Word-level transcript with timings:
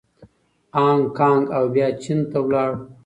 هانګکانګ 0.81 1.43
او 1.55 1.63
بیا 1.73 1.87
چین 2.01 2.19
ته 2.31 2.39
لاړ. 2.51 2.71